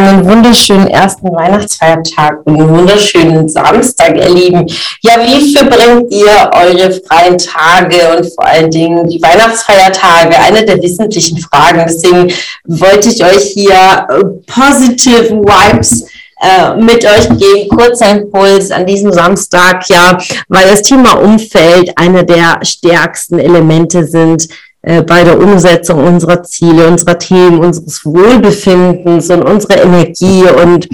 [0.00, 4.66] Einen wunderschönen ersten Weihnachtsfeiertag und einen wunderschönen Samstag, ihr Lieben.
[5.02, 10.36] Ja, wie verbringt ihr eure freien Tage und vor allen Dingen die Weihnachtsfeiertage?
[10.38, 11.84] Eine der wesentlichen Fragen.
[11.86, 12.32] Deswegen
[12.66, 16.06] wollte ich euch hier äh, positive Vibes
[16.40, 17.68] äh, mit euch geben.
[17.68, 24.48] Kurzer Impuls an diesem Samstag, ja, weil das Thema Umfeld einer der stärksten Elemente sind
[24.82, 30.44] bei der Umsetzung unserer Ziele, unserer Themen, unseres Wohlbefindens und unserer Energie.
[30.44, 30.88] Und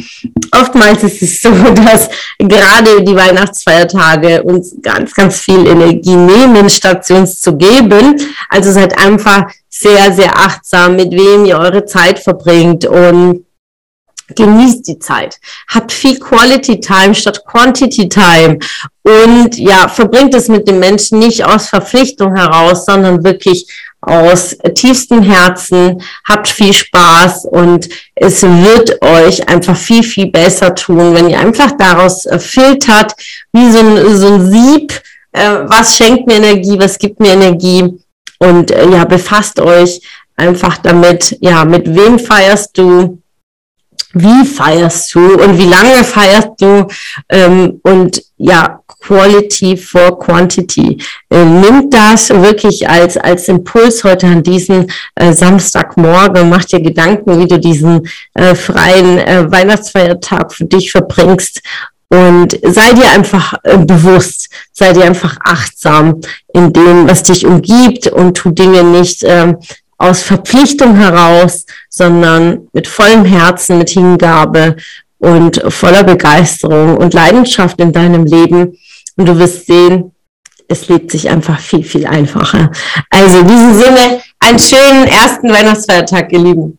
[0.52, 7.09] oftmals ist es so, dass gerade die Weihnachtsfeiertage uns ganz, ganz viel Energie nehmen, statt
[7.10, 8.20] uns zu geben.
[8.48, 13.46] Also seid einfach sehr, sehr achtsam, mit wem ihr eure Zeit verbringt und
[14.35, 15.38] genießt die Zeit,
[15.69, 18.59] habt viel Quality Time statt Quantity Time.
[19.02, 23.66] Und ja, verbringt es mit den Menschen nicht aus Verpflichtung heraus, sondern wirklich
[24.01, 31.15] aus tiefstem Herzen, habt viel Spaß und es wird euch einfach viel, viel besser tun,
[31.15, 33.15] wenn ihr einfach daraus äh, filtert,
[33.52, 34.93] wie so ein, so ein Sieb,
[35.33, 37.99] äh, was schenkt mir Energie, was gibt mir Energie.
[38.38, 40.01] Und äh, ja, befasst euch
[40.37, 43.21] einfach damit, ja, mit wem feierst du,
[44.18, 46.86] wie feierst du und wie lange feierst du
[47.28, 51.00] ähm, und ja, Quality for Quantity.
[51.30, 57.38] Äh, nimmt das wirklich als, als Impuls heute an diesen äh, Samstagmorgen, mach dir Gedanken,
[57.38, 61.62] wie du diesen äh, freien äh, Weihnachtsfeiertag für dich verbringst
[62.09, 66.20] und sei dir einfach äh, bewusst, sei dir einfach achtsam
[66.53, 69.59] in dem, was dich umgibt und tu Dinge nicht ähm,
[69.99, 74.77] aus Verpflichtung heraus, sondern mit vollem Herzen, mit Hingabe
[75.19, 78.77] und voller Begeisterung und Leidenschaft in deinem Leben.
[79.17, 80.12] Und du wirst sehen,
[80.69, 82.71] es lebt sich einfach viel, viel einfacher.
[83.09, 86.79] Also in diesem Sinne, einen schönen ersten Weihnachtsfeiertag, ihr Lieben.